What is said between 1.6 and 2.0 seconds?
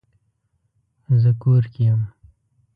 کې